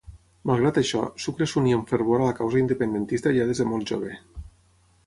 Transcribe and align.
Malgrat 0.51 0.79
això, 0.81 1.01
Sucre 1.25 1.47
s'uní 1.51 1.75
amb 1.77 1.93
fervor 1.95 2.25
a 2.25 2.31
la 2.31 2.35
causa 2.41 2.61
independentista 2.65 3.35
ja 3.39 3.47
des 3.53 3.63
de 3.65 3.71
molt 3.77 3.95
jove. 3.95 4.19